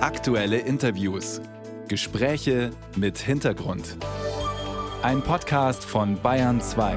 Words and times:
Aktuelle 0.00 0.58
Interviews. 0.58 1.40
Gespräche 1.88 2.70
mit 2.94 3.18
Hintergrund. 3.18 3.96
Ein 5.02 5.22
Podcast 5.22 5.84
von 5.84 6.22
Bayern 6.22 6.60
2. 6.60 6.96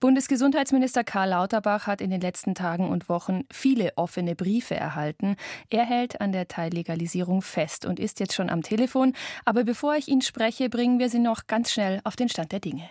Bundesgesundheitsminister 0.00 1.04
Karl 1.04 1.28
Lauterbach 1.28 1.86
hat 1.86 2.00
in 2.00 2.08
den 2.08 2.22
letzten 2.22 2.54
Tagen 2.54 2.88
und 2.88 3.10
Wochen 3.10 3.44
viele 3.52 3.92
offene 3.96 4.34
Briefe 4.34 4.74
erhalten. 4.74 5.36
Er 5.68 5.84
hält 5.84 6.22
an 6.22 6.32
der 6.32 6.48
Teillegalisierung 6.48 7.42
fest 7.42 7.84
und 7.84 8.00
ist 8.00 8.18
jetzt 8.18 8.32
schon 8.32 8.48
am 8.48 8.62
Telefon. 8.62 9.12
Aber 9.44 9.64
bevor 9.64 9.96
ich 9.96 10.08
ihn 10.08 10.22
spreche, 10.22 10.70
bringen 10.70 10.98
wir 10.98 11.10
Sie 11.10 11.18
noch 11.18 11.46
ganz 11.46 11.72
schnell 11.72 12.00
auf 12.04 12.16
den 12.16 12.30
Stand 12.30 12.52
der 12.52 12.60
Dinge. 12.60 12.88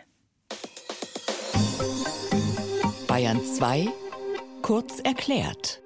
Bayern 3.07 3.43
2 3.43 3.87
kurz 4.61 4.99
erklärt. 4.99 5.81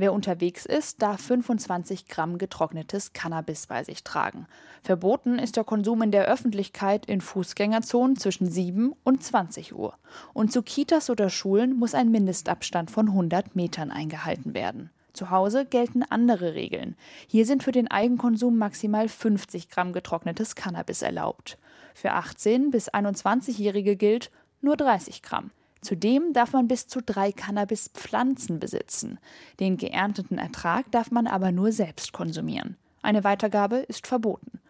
Wer 0.00 0.12
unterwegs 0.12 0.64
ist, 0.64 1.02
darf 1.02 1.20
25 1.22 2.06
Gramm 2.06 2.38
getrocknetes 2.38 3.12
Cannabis 3.14 3.66
bei 3.66 3.82
sich 3.82 4.04
tragen. 4.04 4.46
Verboten 4.80 5.40
ist 5.40 5.56
der 5.56 5.64
Konsum 5.64 6.02
in 6.02 6.12
der 6.12 6.26
Öffentlichkeit 6.26 7.04
in 7.06 7.20
Fußgängerzonen 7.20 8.16
zwischen 8.16 8.48
7 8.48 8.94
und 9.02 9.24
20 9.24 9.74
Uhr. 9.74 9.94
Und 10.34 10.52
zu 10.52 10.62
Kitas 10.62 11.10
oder 11.10 11.28
Schulen 11.30 11.76
muss 11.76 11.94
ein 11.94 12.12
Mindestabstand 12.12 12.92
von 12.92 13.08
100 13.08 13.56
Metern 13.56 13.90
eingehalten 13.90 14.54
werden. 14.54 14.90
Zu 15.14 15.30
Hause 15.30 15.64
gelten 15.64 16.04
andere 16.04 16.54
Regeln. 16.54 16.94
Hier 17.26 17.44
sind 17.44 17.64
für 17.64 17.72
den 17.72 17.90
Eigenkonsum 17.90 18.56
maximal 18.56 19.08
50 19.08 19.68
Gramm 19.68 19.92
getrocknetes 19.92 20.54
Cannabis 20.54 21.02
erlaubt. 21.02 21.58
Für 21.92 22.12
18- 22.12 22.70
bis 22.70 22.88
21-Jährige 22.88 23.96
gilt 23.96 24.30
nur 24.60 24.76
30 24.76 25.22
Gramm. 25.22 25.50
Zudem 25.80 26.32
darf 26.32 26.52
man 26.52 26.68
bis 26.68 26.88
zu 26.88 27.00
drei 27.00 27.32
Cannabispflanzen 27.32 28.58
besitzen. 28.58 29.18
Den 29.60 29.76
geernteten 29.76 30.38
Ertrag 30.38 30.90
darf 30.90 31.10
man 31.10 31.26
aber 31.26 31.52
nur 31.52 31.72
selbst 31.72 32.12
konsumieren. 32.12 32.76
Eine 33.02 33.24
Weitergabe 33.24 33.76
ist 33.76 34.06
verboten. 34.06 34.60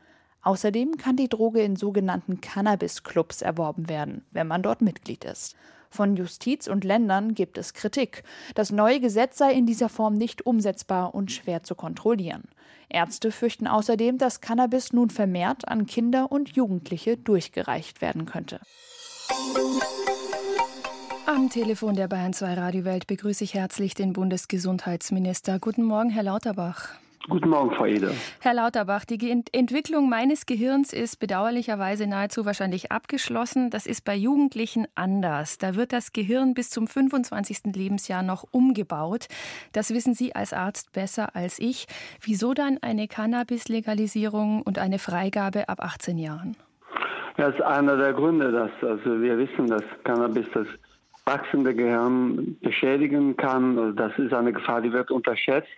Außerdem 0.43 0.97
kann 0.97 1.17
die 1.17 1.29
Droge 1.29 1.63
in 1.63 1.77
sogenannten 1.77 2.41
Cannabis-Clubs 2.41 3.43
erworben 3.43 3.89
werden, 3.89 4.25
wenn 4.31 4.47
man 4.47 4.63
dort 4.63 4.83
Mitglied 4.83 5.25
ist. 5.25 5.57
Von 5.91 6.17
Justiz 6.17 6.69
und 6.69 6.85
Ländern 6.85 7.35
gibt 7.35 7.57
es 7.57 7.73
Kritik. 7.73 8.23
Das 8.55 8.71
neue 8.71 9.01
Gesetz 9.01 9.39
sei 9.39 9.53
in 9.53 9.67
dieser 9.67 9.89
Form 9.89 10.15
nicht 10.15 10.45
umsetzbar 10.45 11.15
und 11.15 11.33
schwer 11.33 11.63
zu 11.63 11.75
kontrollieren. 11.75 12.45
Ärzte 12.91 13.33
fürchten 13.33 13.67
außerdem, 13.67 14.19
dass 14.19 14.41
Cannabis 14.41 14.93
nun 14.93 15.11
vermehrt 15.11 15.67
an 15.67 15.87
Kinder 15.87 16.31
und 16.31 16.51
Jugendliche 16.55 17.17
durchgereicht 17.17 18.01
werden 18.01 18.27
könnte. 18.27 18.61
Am 21.29 21.51
Telefon 21.51 21.95
der 21.95 22.09
Bayern 22.09 22.33
2 22.33 22.55
Radiowelt 22.55 23.07
begrüße 23.07 23.45
ich 23.45 23.53
herzlich 23.53 23.93
den 23.93 24.15
Bundesgesundheitsminister. 24.15 25.59
Guten 25.59 25.85
Morgen, 25.85 26.09
Herr 26.09 26.23
Lauterbach. 26.23 26.89
Guten 27.29 27.51
Morgen, 27.51 27.71
Frau 27.75 27.85
Eder. 27.85 28.13
Herr 28.41 28.55
Lauterbach, 28.55 29.05
die 29.05 29.31
Ent 29.31 29.55
Entwicklung 29.55 30.09
meines 30.09 30.47
Gehirns 30.47 30.95
ist 30.95 31.21
bedauerlicherweise 31.21 32.07
nahezu 32.07 32.47
wahrscheinlich 32.47 32.93
abgeschlossen. 32.93 33.69
Das 33.69 33.85
ist 33.85 34.07
bei 34.07 34.17
Jugendlichen 34.17 34.87
anders. 34.95 35.59
Da 35.59 35.75
wird 35.75 35.93
das 35.93 36.15
Gehirn 36.15 36.55
bis 36.55 36.71
zum 36.71 36.87
25. 36.87 37.75
Lebensjahr 37.77 38.23
noch 38.23 38.47
umgebaut. 38.51 39.27
Das 39.73 39.93
wissen 39.93 40.15
Sie 40.15 40.35
als 40.35 40.55
Arzt 40.55 40.93
besser 40.93 41.37
als 41.37 41.59
ich. 41.59 41.89
Wieso 42.23 42.55
dann 42.55 42.79
eine 42.81 43.07
Cannabis-Legalisierung 43.07 44.63
und 44.63 44.79
eine 44.79 44.99
Freigabe 44.99 45.69
ab 45.69 45.85
18 45.85 46.17
Jahren? 46.17 46.57
Das 47.37 47.55
ist 47.55 47.61
einer 47.61 47.99
der 47.99 48.15
Gründe, 48.15 48.51
dass 48.51 48.71
also 48.81 49.21
wir 49.21 49.37
wissen, 49.37 49.67
dass 49.67 49.83
Cannabis 50.05 50.47
das 50.55 50.67
wachsende 51.29 51.75
Gehirn 51.75 52.57
beschädigen 52.63 53.37
kann. 53.37 53.79
Also 53.79 53.93
das 53.93 54.19
ist 54.19 54.33
eine 54.33 54.53
Gefahr, 54.53 54.81
die 54.81 54.93
wird 54.93 55.11
unterschätzt. 55.11 55.69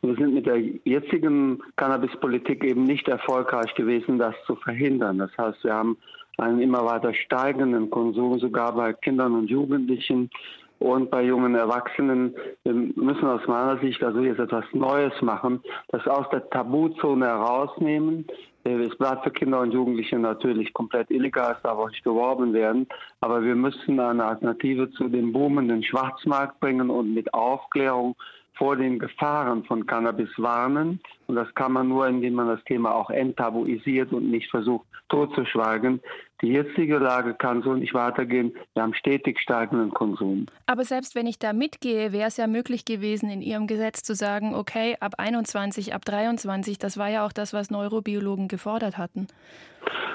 Und 0.00 0.10
wir 0.10 0.16
sind 0.16 0.34
mit 0.34 0.46
der 0.46 0.58
jetzigen 0.84 1.60
Cannabispolitik 1.76 2.62
eben 2.62 2.84
nicht 2.84 3.08
erfolgreich 3.08 3.74
gewesen, 3.74 4.18
das 4.18 4.34
zu 4.46 4.54
verhindern. 4.56 5.18
Das 5.18 5.30
heißt, 5.38 5.64
wir 5.64 5.74
haben 5.74 5.96
einen 6.36 6.60
immer 6.60 6.84
weiter 6.84 7.14
steigenden 7.14 7.90
Konsum, 7.90 8.38
sogar 8.38 8.74
bei 8.74 8.92
Kindern 8.92 9.34
und 9.34 9.50
Jugendlichen 9.50 10.30
und 10.78 11.10
bei 11.10 11.24
jungen 11.24 11.54
Erwachsenen. 11.54 12.34
Wir 12.62 12.74
müssen 12.74 13.26
aus 13.26 13.44
meiner 13.48 13.78
Sicht 13.78 14.02
also 14.04 14.20
jetzt 14.20 14.38
etwas 14.38 14.64
Neues 14.72 15.14
machen, 15.22 15.60
das 15.88 16.06
aus 16.06 16.28
der 16.30 16.48
Tabuzone 16.50 17.26
herausnehmen, 17.26 18.26
es 18.68 18.96
bleibt 18.96 19.24
für 19.24 19.30
Kinder 19.30 19.60
und 19.60 19.72
Jugendliche 19.72 20.18
natürlich 20.18 20.72
komplett 20.72 21.10
illegal, 21.10 21.54
es 21.56 21.62
darf 21.62 21.78
auch 21.78 21.90
nicht 21.90 22.04
geworben 22.04 22.52
werden. 22.52 22.86
Aber 23.20 23.42
wir 23.42 23.54
müssen 23.54 23.98
eine 24.00 24.24
Alternative 24.24 24.90
zu 24.90 25.08
dem 25.08 25.32
boomenden 25.32 25.82
Schwarzmarkt 25.82 26.60
bringen 26.60 26.90
und 26.90 27.14
mit 27.14 27.32
Aufklärung 27.34 28.16
vor 28.58 28.76
den 28.76 28.98
Gefahren 28.98 29.64
von 29.64 29.86
Cannabis 29.86 30.30
warnen. 30.36 31.00
Und 31.28 31.36
das 31.36 31.52
kann 31.54 31.72
man 31.72 31.88
nur, 31.88 32.06
indem 32.06 32.34
man 32.34 32.48
das 32.48 32.62
Thema 32.64 32.94
auch 32.94 33.10
enttabuisiert 33.10 34.12
und 34.12 34.30
nicht 34.30 34.50
versucht 34.50 34.86
totzuschweigen. 35.08 36.00
Die 36.42 36.48
jetzige 36.48 36.98
Lage 36.98 37.34
kann 37.34 37.62
so 37.62 37.74
nicht 37.74 37.94
weitergehen. 37.94 38.54
Wir 38.74 38.82
haben 38.82 38.94
stetig 38.94 39.40
steigenden 39.40 39.90
Konsum. 39.90 40.46
Aber 40.66 40.84
selbst 40.84 41.14
wenn 41.14 41.26
ich 41.26 41.38
da 41.38 41.52
mitgehe, 41.52 42.12
wäre 42.12 42.28
es 42.28 42.36
ja 42.36 42.46
möglich 42.46 42.84
gewesen, 42.84 43.30
in 43.30 43.42
Ihrem 43.42 43.66
Gesetz 43.66 44.02
zu 44.02 44.14
sagen, 44.14 44.54
okay, 44.54 44.96
ab 45.00 45.14
21, 45.18 45.94
ab 45.94 46.04
23, 46.04 46.78
das 46.78 46.98
war 46.98 47.08
ja 47.08 47.24
auch 47.24 47.32
das, 47.32 47.52
was 47.52 47.70
Neurobiologen 47.70 48.48
gefordert 48.48 48.98
hatten. 48.98 49.26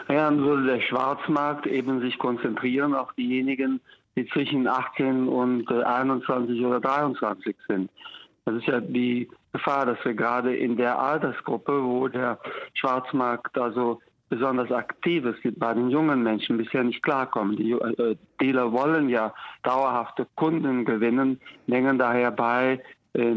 Ja, 0.09 0.29
dann 0.29 0.39
würde 0.43 0.65
der 0.65 0.81
Schwarzmarkt 0.81 1.65
eben 1.65 2.01
sich 2.01 2.17
konzentrieren 2.19 2.93
auf 2.93 3.11
diejenigen, 3.13 3.81
die 4.15 4.27
zwischen 4.27 4.67
18 4.67 5.27
und 5.27 5.71
21 5.71 6.63
oder 6.63 6.79
23 6.79 7.55
sind. 7.67 7.89
Das 8.45 8.55
ist 8.55 8.67
ja 8.67 8.79
die 8.81 9.29
Gefahr, 9.53 9.85
dass 9.85 10.03
wir 10.03 10.13
gerade 10.13 10.55
in 10.55 10.75
der 10.75 10.99
Altersgruppe, 10.99 11.83
wo 11.83 12.07
der 12.07 12.39
Schwarzmarkt 12.73 13.57
also 13.57 14.01
besonders 14.29 14.71
aktiv 14.71 15.25
ist, 15.25 15.59
bei 15.59 15.73
den 15.73 15.89
jungen 15.89 16.23
Menschen 16.23 16.57
bisher 16.57 16.83
nicht 16.83 17.03
klarkommen. 17.03 17.55
Die 17.55 17.71
äh, 17.71 18.15
Dealer 18.41 18.71
wollen 18.71 19.09
ja 19.09 19.33
dauerhafte 19.61 20.25
Kunden 20.35 20.85
gewinnen, 20.85 21.39
mengen 21.67 21.99
daher 21.99 22.31
bei, 22.31 22.81
äh, 23.13 23.33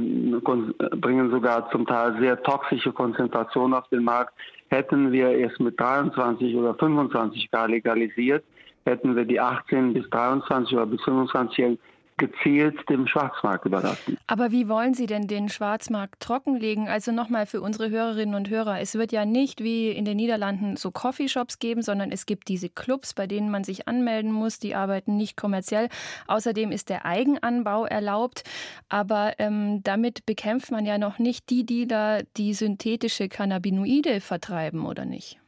bringen 0.97 1.31
sogar 1.31 1.71
zum 1.71 1.87
Teil 1.87 2.19
sehr 2.19 2.43
toxische 2.43 2.93
Konzentrationen 2.93 3.75
auf 3.75 3.89
den 3.89 4.05
Markt. 4.05 4.33
Hätten 4.69 5.13
wir 5.13 5.29
es 5.29 5.59
mit 5.59 5.79
23 5.79 6.57
oder 6.57 6.75
25 6.75 7.51
gar 7.51 7.69
legalisiert, 7.69 8.43
hätten 8.87 9.15
wir 9.15 9.25
die 9.27 9.39
18 9.39 9.93
bis 9.93 10.09
23 10.11 10.77
oder 10.77 10.87
bis 10.87 11.03
25 11.03 11.79
gezielt 12.19 12.89
dem 12.89 13.07
Schwarzmarkt 13.07 13.67
überlassen. 13.67 14.19
Aber 14.27 14.51
wie 14.51 14.69
wollen 14.69 14.95
Sie 14.95 15.07
denn 15.07 15.27
den 15.27 15.49
Schwarzmarkt 15.49 16.21
trockenlegen? 16.21 16.89
Also 16.89 17.13
nochmal 17.13 17.47
für 17.47 17.61
unsere 17.61 17.91
Hörerinnen 17.91 18.35
und 18.35 18.49
Hörer, 18.49 18.81
es 18.81 18.95
wird 18.95 19.13
ja 19.13 19.25
nicht 19.25 19.63
wie 19.63 19.91
in 19.91 20.05
den 20.05 20.17
Niederlanden 20.17 20.77
so 20.77 20.91
Coffeeshops 20.91 21.59
geben, 21.59 21.83
sondern 21.83 22.11
es 22.11 22.27
gibt 22.27 22.49
diese 22.49 22.69
Clubs, 22.69 23.15
bei 23.15 23.27
denen 23.27 23.51
man 23.51 23.65
sich 23.65 23.87
anmelden 23.87 24.33
muss, 24.33 24.59
die 24.59 24.75
arbeiten 24.75 25.17
nicht 25.17 25.37
kommerziell. 25.37 25.89
Außerdem 26.27 26.73
ist 26.73 26.89
der 26.89 27.05
Eigenanbau 27.05 27.85
erlaubt, 27.85 28.45
aber 28.89 29.35
ähm, 29.39 29.83
damit 29.83 30.27
bekämpft 30.27 30.71
man 30.71 30.87
ja 30.87 30.99
noch 30.99 31.19
nicht 31.19 31.51
die 31.51 31.67
Dealer, 31.67 32.23
die 32.37 32.55
synthetische 32.55 33.29
Cannabinoide 33.29 34.21
vertreiben, 34.21 34.87
oder 34.87 35.05
nicht? 35.05 35.39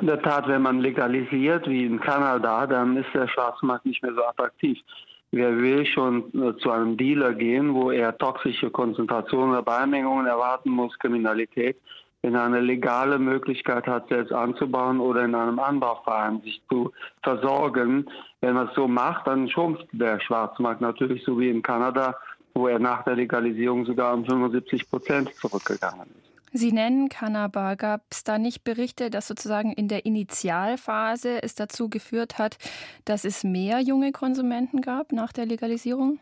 In 0.00 0.06
der 0.06 0.22
Tat, 0.22 0.46
wenn 0.46 0.62
man 0.62 0.80
legalisiert, 0.80 1.66
wie 1.68 1.84
in 1.84 1.98
Kanada, 1.98 2.66
dann 2.66 2.96
ist 2.96 3.08
der 3.14 3.26
Schwarzmarkt 3.26 3.84
nicht 3.84 4.02
mehr 4.02 4.14
so 4.14 4.24
attraktiv. 4.24 4.78
Wer 5.30 5.58
will 5.58 5.84
schon 5.84 6.32
äh, 6.34 6.56
zu 6.58 6.70
einem 6.70 6.96
Dealer 6.96 7.34
gehen, 7.34 7.74
wo 7.74 7.90
er 7.90 8.16
toxische 8.16 8.70
Konzentrationen 8.70 9.50
oder 9.50 9.62
Beimengungen 9.62 10.26
erwarten 10.26 10.70
muss, 10.70 10.98
Kriminalität, 10.98 11.76
wenn 12.22 12.34
er 12.34 12.44
eine 12.44 12.60
legale 12.60 13.18
Möglichkeit 13.18 13.86
hat, 13.86 14.08
selbst 14.08 14.32
anzubauen 14.32 15.00
oder 15.00 15.24
in 15.24 15.34
einem 15.34 15.58
Anbauverein 15.58 16.40
sich 16.40 16.62
zu 16.70 16.92
versorgen. 17.22 18.06
Wenn 18.40 18.54
man 18.54 18.68
es 18.68 18.74
so 18.74 18.88
macht, 18.88 19.26
dann 19.26 19.48
schrumpft 19.48 19.86
der 19.92 20.18
Schwarzmarkt 20.18 20.80
natürlich 20.80 21.22
so 21.24 21.38
wie 21.38 21.50
in 21.50 21.62
Kanada, 21.62 22.16
wo 22.54 22.66
er 22.66 22.78
nach 22.78 23.04
der 23.04 23.16
Legalisierung 23.16 23.84
sogar 23.84 24.14
um 24.14 24.24
75 24.24 24.88
Prozent 24.88 25.34
zurückgegangen 25.34 26.08
ist. 26.18 26.27
Sie 26.52 26.72
nennen 26.72 27.08
Kanaba. 27.08 27.74
Gab 27.74 28.02
es 28.10 28.24
da 28.24 28.38
nicht 28.38 28.64
Berichte, 28.64 29.10
dass 29.10 29.28
sozusagen 29.28 29.72
in 29.72 29.88
der 29.88 30.06
Initialphase 30.06 31.42
es 31.42 31.54
dazu 31.54 31.88
geführt 31.88 32.38
hat, 32.38 32.58
dass 33.04 33.24
es 33.24 33.44
mehr 33.44 33.80
junge 33.80 34.12
Konsumenten 34.12 34.80
gab 34.80 35.12
nach 35.12 35.32
der 35.32 35.46
Legalisierung? 35.46 36.18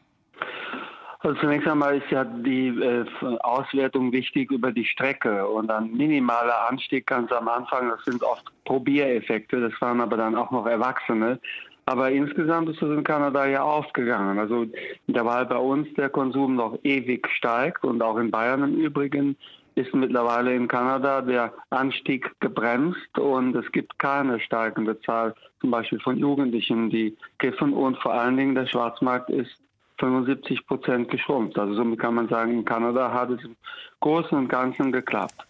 Also 1.20 1.40
zunächst 1.40 1.66
einmal 1.66 1.96
ist 1.96 2.10
ja 2.10 2.24
die 2.24 2.68
äh, 2.68 3.04
Auswertung 3.40 4.12
wichtig 4.12 4.52
über 4.52 4.70
die 4.70 4.84
Strecke 4.84 5.46
und 5.46 5.70
ein 5.70 5.92
minimaler 5.92 6.68
Anstieg 6.68 7.06
ganz 7.06 7.32
am 7.32 7.48
Anfang, 7.48 7.88
das 7.88 8.04
sind 8.04 8.22
oft 8.22 8.44
Probiereffekte, 8.64 9.60
das 9.60 9.72
waren 9.80 10.00
aber 10.00 10.16
dann 10.16 10.36
auch 10.36 10.50
noch 10.50 10.66
Erwachsene. 10.66 11.40
Aber 11.86 12.10
insgesamt 12.10 12.68
ist 12.68 12.82
es 12.82 12.90
in 12.90 13.04
Kanada 13.04 13.46
ja 13.46 13.62
aufgegangen. 13.62 14.38
Also 14.38 14.66
derweil 15.06 15.46
bei 15.46 15.56
uns 15.56 15.86
der 15.94 16.10
Konsum 16.10 16.56
noch 16.56 16.78
ewig 16.82 17.28
steigt 17.28 17.84
und 17.84 18.02
auch 18.02 18.18
in 18.18 18.30
Bayern 18.30 18.64
im 18.64 18.76
Übrigen 18.76 19.36
ist 19.76 19.94
mittlerweile 19.94 20.54
in 20.54 20.68
Kanada 20.68 21.20
der 21.20 21.52
Anstieg 21.70 22.32
gebremst 22.40 23.18
und 23.18 23.54
es 23.54 23.70
gibt 23.72 23.98
keine 23.98 24.40
steigende 24.40 24.98
Zahl 25.02 25.34
zum 25.60 25.70
Beispiel 25.70 26.00
von 26.00 26.16
Jugendlichen, 26.16 26.90
die 26.90 27.16
kiffen 27.38 27.72
und 27.72 27.98
vor 27.98 28.14
allen 28.14 28.36
Dingen 28.36 28.54
der 28.54 28.66
Schwarzmarkt 28.66 29.30
ist 29.30 29.56
75 29.98 30.66
Prozent 30.66 31.10
geschrumpft. 31.10 31.58
Also 31.58 31.74
somit 31.74 32.00
kann 32.00 32.14
man 32.14 32.28
sagen, 32.28 32.52
in 32.52 32.64
Kanada 32.64 33.12
hat 33.12 33.30
es 33.30 33.44
im 33.44 33.54
Großen 34.00 34.36
und 34.36 34.48
Ganzen 34.48 34.92
geklappt. 34.92 35.46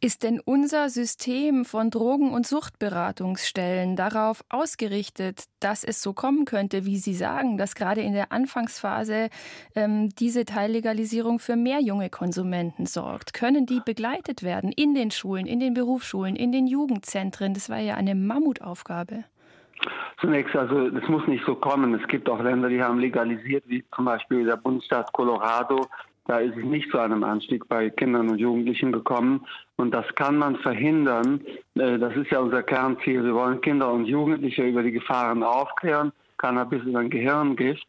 Ist 0.00 0.22
denn 0.22 0.40
unser 0.44 0.88
System 0.88 1.64
von 1.64 1.90
Drogen- 1.90 2.32
und 2.32 2.46
Suchtberatungsstellen 2.46 3.96
darauf 3.96 4.44
ausgerichtet, 4.48 5.44
dass 5.60 5.84
es 5.84 6.02
so 6.02 6.12
kommen 6.12 6.44
könnte, 6.44 6.84
wie 6.84 6.98
Sie 6.98 7.14
sagen, 7.14 7.58
dass 7.58 7.74
gerade 7.74 8.00
in 8.00 8.12
der 8.12 8.32
Anfangsphase 8.32 9.28
ähm, 9.74 10.10
diese 10.18 10.44
Teillegalisierung 10.44 11.38
für 11.38 11.56
mehr 11.56 11.80
junge 11.80 12.10
Konsumenten 12.10 12.86
sorgt? 12.86 13.32
Können 13.32 13.66
die 13.66 13.80
begleitet 13.84 14.42
werden 14.42 14.72
in 14.72 14.94
den 14.94 15.10
Schulen, 15.10 15.46
in 15.46 15.60
den 15.60 15.74
Berufsschulen, 15.74 16.36
in 16.36 16.52
den 16.52 16.66
Jugendzentren? 16.66 17.54
Das 17.54 17.68
war 17.68 17.78
ja 17.78 17.94
eine 17.94 18.14
Mammutaufgabe. 18.14 19.24
Zunächst, 20.20 20.56
also 20.56 20.88
das 20.88 21.06
muss 21.08 21.26
nicht 21.26 21.44
so 21.44 21.54
kommen. 21.54 21.94
Es 21.94 22.08
gibt 22.08 22.28
auch 22.28 22.42
Länder, 22.42 22.68
die 22.68 22.82
haben 22.82 22.98
legalisiert, 22.98 23.64
wie 23.66 23.84
zum 23.94 24.06
Beispiel 24.06 24.44
der 24.44 24.56
Bundesstaat 24.56 25.12
Colorado. 25.12 25.86
Da 26.26 26.38
ist 26.38 26.56
es 26.56 26.64
nicht 26.64 26.90
zu 26.90 26.98
einem 26.98 27.22
Anstieg 27.22 27.68
bei 27.68 27.90
Kindern 27.90 28.28
und 28.30 28.38
Jugendlichen 28.38 28.92
gekommen. 28.92 29.46
Und 29.76 29.92
das 29.92 30.06
kann 30.14 30.36
man 30.36 30.56
verhindern. 30.56 31.40
Äh, 31.74 31.98
das 31.98 32.16
ist 32.16 32.30
ja 32.30 32.40
unser 32.40 32.62
Kernziel. 32.62 33.24
Wir 33.24 33.34
wollen 33.34 33.60
Kinder 33.60 33.92
und 33.92 34.06
Jugendliche 34.06 34.62
über 34.62 34.82
die 34.82 34.92
Gefahren 34.92 35.42
aufklären. 35.42 36.12
Cannabis 36.38 36.84
ist 36.84 36.96
ein 36.96 37.10
Gehirngift. 37.10 37.86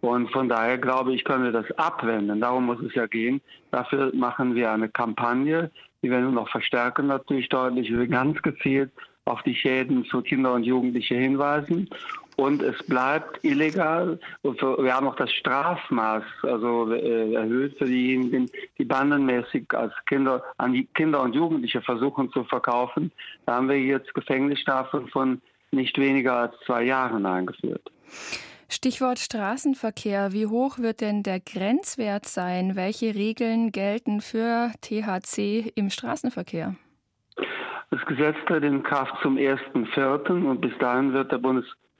Und 0.00 0.30
von 0.30 0.48
daher 0.48 0.78
glaube 0.78 1.14
ich, 1.14 1.24
können 1.24 1.44
wir 1.44 1.52
das 1.52 1.70
abwenden. 1.72 2.40
Darum 2.40 2.66
muss 2.66 2.80
es 2.80 2.94
ja 2.94 3.06
gehen. 3.06 3.40
Dafür 3.70 4.12
machen 4.14 4.54
wir 4.54 4.70
eine 4.70 4.88
Kampagne. 4.88 5.70
Die 6.02 6.10
werden 6.10 6.26
wir 6.26 6.40
noch 6.40 6.48
verstärken 6.48 7.08
natürlich 7.08 7.48
deutlich. 7.48 7.90
Wir 7.90 8.06
ganz 8.06 8.40
gezielt 8.40 8.90
auf 9.26 9.42
die 9.42 9.54
Schäden 9.54 10.04
für 10.04 10.22
Kinder 10.22 10.54
und 10.54 10.64
Jugendliche 10.64 11.16
hinweisen. 11.16 11.90
Und 12.40 12.62
es 12.62 12.82
bleibt 12.84 13.44
illegal. 13.44 14.18
Wir 14.42 14.94
haben 14.94 15.06
auch 15.06 15.16
das 15.16 15.30
Strafmaß 15.30 16.22
also 16.42 16.90
äh, 16.90 17.34
erhöht 17.34 17.76
für 17.76 17.84
diejenigen, 17.84 18.50
die 18.78 18.86
bandenmäßig 18.86 19.66
als 19.74 19.92
Kinder 20.06 20.42
an 20.56 20.72
die 20.72 20.86
Kinder 20.94 21.20
und 21.20 21.34
Jugendliche 21.34 21.82
versuchen 21.82 22.32
zu 22.32 22.44
verkaufen. 22.44 23.12
Da 23.44 23.56
haben 23.56 23.68
wir 23.68 23.78
jetzt 23.78 24.14
Gefängnisstrafen 24.14 25.08
von 25.08 25.42
nicht 25.70 25.98
weniger 25.98 26.34
als 26.34 26.54
zwei 26.64 26.84
Jahren 26.84 27.26
eingeführt. 27.26 27.82
Stichwort 28.70 29.18
Straßenverkehr. 29.18 30.32
Wie 30.32 30.46
hoch 30.46 30.78
wird 30.78 31.02
denn 31.02 31.22
der 31.22 31.40
Grenzwert 31.40 32.24
sein? 32.24 32.74
Welche 32.74 33.14
Regeln 33.14 33.70
gelten 33.70 34.22
für 34.22 34.72
THC 34.80 35.72
im 35.74 35.90
Straßenverkehr? 35.90 36.74
Das 37.90 38.00
Gesetz 38.06 38.36
tritt 38.46 38.64
in 38.64 38.82
Kraft 38.82 39.12
zum 39.20 39.36
1.4. 39.36 40.46
und 40.46 40.62
bis 40.62 40.72
dahin 40.78 41.12
wird 41.12 41.30
der 41.30 41.38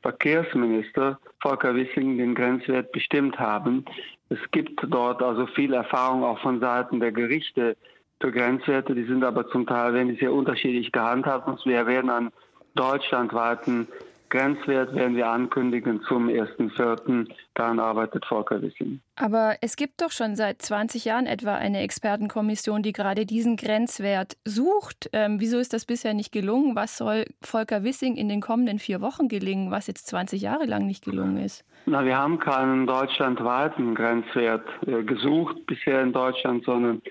Bundesverkehrsminister 0.02 1.18
Volker 1.40 1.74
Wissing 1.74 2.18
den 2.18 2.34
Grenzwert 2.34 2.92
bestimmt 2.92 3.38
haben. 3.38 3.84
Es 4.28 4.38
gibt 4.50 4.80
dort 4.88 5.22
also 5.22 5.46
viel 5.46 5.74
Erfahrung 5.74 6.24
auch 6.24 6.38
von 6.40 6.60
Seiten 6.60 7.00
der 7.00 7.12
Gerichte 7.12 7.76
für 8.20 8.32
Grenzwerte. 8.32 8.94
Die 8.94 9.04
sind 9.04 9.24
aber 9.24 9.48
zum 9.50 9.66
Teil, 9.66 9.94
wenn 9.94 10.08
die 10.08 10.16
sehr 10.16 10.32
unterschiedlich 10.32 10.92
gehandhabt 10.92 11.48
und 11.48 11.64
wir 11.66 11.86
werden 11.86 12.10
einen 12.10 12.30
deutschlandweiten 12.74 13.88
Grenzwert 14.30 14.94
werden 14.94 15.16
wir 15.16 15.28
ankündigen 15.28 16.00
zum 16.08 16.28
1.4. 16.28 17.28
Daran 17.54 17.78
arbeitet 17.80 18.24
Volker 18.24 18.62
Wissing. 18.62 19.00
Aber 19.16 19.56
es 19.60 19.76
gibt 19.76 20.00
doch 20.00 20.12
schon 20.12 20.36
seit 20.36 20.62
20 20.62 21.04
Jahren 21.04 21.26
etwa 21.26 21.56
eine 21.56 21.80
Expertenkommission, 21.80 22.82
die 22.82 22.92
gerade 22.92 23.26
diesen 23.26 23.56
Grenzwert 23.56 24.36
sucht. 24.44 25.10
Ähm, 25.12 25.40
wieso 25.40 25.58
ist 25.58 25.72
das 25.72 25.84
bisher 25.84 26.14
nicht 26.14 26.32
gelungen? 26.32 26.76
Was 26.76 26.96
soll 26.96 27.26
Volker 27.42 27.82
Wissing 27.82 28.16
in 28.16 28.28
den 28.28 28.40
kommenden 28.40 28.78
vier 28.78 29.00
Wochen 29.00 29.28
gelingen, 29.28 29.70
was 29.70 29.88
jetzt 29.88 30.06
20 30.06 30.40
Jahre 30.40 30.64
lang 30.64 30.86
nicht 30.86 31.04
gelungen 31.04 31.36
ist? 31.38 31.64
Na, 31.86 32.04
wir 32.04 32.16
haben 32.16 32.38
keinen 32.38 32.86
deutschlandweiten 32.86 33.94
Grenzwert 33.94 34.64
äh, 34.86 35.02
gesucht 35.02 35.66
bisher 35.66 36.02
in 36.02 36.12
Deutschland, 36.12 36.64
sondern 36.64 37.02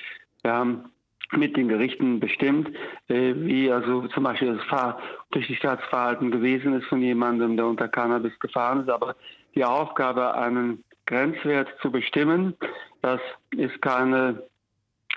wir 0.42 0.54
haben 0.54 0.86
mit 1.32 1.56
den 1.56 1.68
Gerichten 1.68 2.20
bestimmt, 2.20 2.70
äh, 3.08 3.34
wie 3.36 3.72
also 3.72 4.08
zum 4.08 4.24
Beispiel 4.24 4.56
das 4.56 4.66
Fahr 4.66 5.00
Flüchtigkeitsverhalten 5.32 6.32
gewesen 6.32 6.74
ist 6.74 6.88
von 6.88 7.02
jemandem, 7.02 7.56
der 7.56 7.68
unter 7.68 7.88
Cannabis 7.88 8.38
gefahren 8.40 8.82
ist. 8.82 8.90
Aber 8.90 9.16
die 9.56 9.64
Aufgabe, 9.64 10.36
einen 10.36 10.84
Grenzwert 11.06 11.70
zu 11.82 11.92
bestimmen, 11.92 12.56
das 13.02 13.20
ist 13.52 13.82
keine 13.82 14.44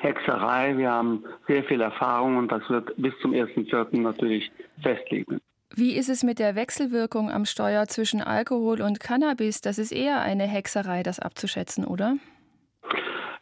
Hexerei. 0.00 0.76
Wir 0.76 0.90
haben 0.90 1.24
sehr 1.46 1.64
viel 1.64 1.80
Erfahrung 1.80 2.36
und 2.36 2.50
das 2.50 2.68
wird 2.68 2.92
bis 2.96 3.12
zum 3.20 3.32
1.4. 3.32 3.98
natürlich 4.00 4.50
festlegen. 4.82 5.40
Wie 5.74 5.96
ist 5.96 6.10
es 6.10 6.22
mit 6.22 6.38
der 6.38 6.54
Wechselwirkung 6.54 7.30
am 7.30 7.46
Steuer 7.46 7.86
zwischen 7.86 8.20
Alkohol 8.20 8.82
und 8.82 9.00
Cannabis? 9.00 9.62
Das 9.62 9.78
ist 9.78 9.92
eher 9.92 10.20
eine 10.20 10.44
Hexerei, 10.44 11.02
das 11.02 11.18
abzuschätzen, 11.18 11.86
oder? 11.86 12.16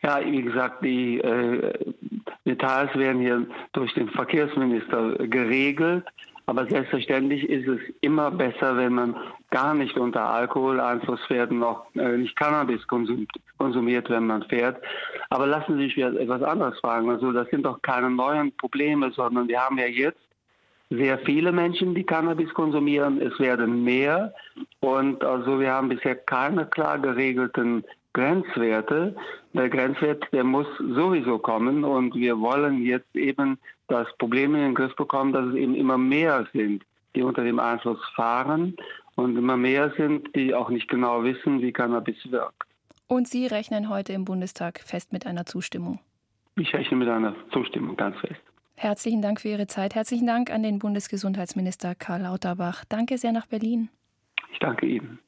Ja, 0.03 0.21
wie 0.25 0.43
gesagt, 0.43 0.85
die 0.85 1.19
äh, 1.19 1.73
Details 2.51 2.95
werden 2.95 3.21
hier 3.21 3.47
durch 3.73 3.93
den 3.95 4.09
Verkehrsminister 4.09 5.15
geregelt. 5.27 6.05
Aber 6.47 6.67
selbstverständlich 6.67 7.49
ist 7.49 7.69
es 7.69 7.79
immer 8.01 8.33
besser, 8.33 8.77
wenn 8.77 8.95
man 8.95 9.17
gar 9.51 9.73
nicht 9.73 9.97
unter 9.97 10.29
Alkoholeinfluss 10.29 11.21
fährt 11.29 11.53
auch 11.63 11.87
äh, 11.95 12.17
nicht 12.17 12.35
Cannabis 12.35 12.85
konsumiert, 12.89 14.11
wenn 14.11 14.27
man 14.27 14.43
fährt. 14.45 14.83
Aber 15.29 15.47
lassen 15.47 15.79
Sie 15.79 15.85
sich 15.85 15.99
etwas 15.99 16.43
anderes 16.43 16.77
fragen. 16.81 17.09
Also 17.09 17.31
das 17.31 17.49
sind 17.51 17.65
doch 17.65 17.81
keine 17.83 18.11
neuen 18.11 18.51
Probleme, 18.57 19.13
sondern 19.13 19.47
wir 19.47 19.61
haben 19.61 19.79
ja 19.79 19.87
jetzt 19.87 20.19
sehr 20.91 21.19
viele 21.21 21.53
Menschen, 21.53 21.95
die 21.95 22.03
Cannabis 22.03 22.53
konsumieren. 22.53 23.21
Es 23.23 23.39
werden 23.39 23.85
mehr. 23.85 24.35
Und 24.81 25.23
also 25.23 25.61
wir 25.61 25.71
haben 25.73 25.89
bisher 25.89 26.17
keine 26.17 26.67
klar 26.67 26.99
geregelten 26.99 27.85
Grenzwerte. 28.21 29.17
Der 29.55 29.71
Grenzwert, 29.71 30.25
der 30.33 30.45
muss 30.45 30.67
sowieso 30.79 31.39
kommen 31.39 31.85
und 31.85 32.15
wir 32.15 32.39
wollen 32.39 32.83
jetzt 32.83 33.17
eben 33.17 33.59
das 33.89 34.07
Problem 34.19 34.55
in 34.55 34.61
den 34.61 34.75
Griff 34.75 34.95
bekommen, 34.95 35.33
dass 35.33 35.47
es 35.47 35.55
eben 35.55 35.75
immer 35.75 35.97
mehr 35.97 36.47
sind, 36.53 36.85
die 37.15 37.23
unter 37.23 37.43
dem 37.43 37.59
Einfluss 37.59 37.99
fahren 38.15 38.77
und 39.17 39.37
immer 39.37 39.57
mehr 39.57 39.93
sind, 39.97 40.35
die 40.37 40.55
auch 40.55 40.69
nicht 40.69 40.89
genau 40.89 41.25
wissen, 41.25 41.63
wie 41.63 41.73
Cannabis 41.73 42.19
wirkt. 42.31 42.63
Und 43.07 43.27
Sie 43.27 43.47
rechnen 43.47 43.89
heute 43.89 44.13
im 44.13 44.25
Bundestag 44.25 44.81
fest 44.81 45.13
mit 45.13 45.27
einer 45.27 45.47
Zustimmung? 45.47 45.99
Ich 46.57 46.73
rechne 46.75 46.99
mit 46.99 47.09
einer 47.09 47.35
Zustimmung 47.53 47.97
ganz 47.97 48.17
fest. 48.19 48.41
Herzlichen 48.77 49.23
Dank 49.23 49.41
für 49.41 49.49
Ihre 49.49 49.67
Zeit. 49.67 49.95
Herzlichen 49.95 50.27
Dank 50.27 50.51
an 50.51 50.63
den 50.63 50.79
Bundesgesundheitsminister 50.79 51.95
Karl 51.95 52.23
Lauterbach. 52.23 52.85
Danke 52.89 53.19
sehr 53.19 53.33
nach 53.33 53.47
Berlin. 53.47 53.89
Ich 54.53 54.59
danke 54.59 54.87
Ihnen. 54.87 55.19